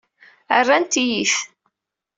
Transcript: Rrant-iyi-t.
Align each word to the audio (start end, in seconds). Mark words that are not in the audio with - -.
Rrant-iyi-t. 0.59 1.35